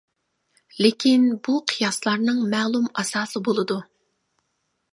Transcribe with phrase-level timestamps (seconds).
[0.85, 3.77] لېكىن بۇ قىياسلارنىڭ مەلۇم ئاساسى بولىدۇ.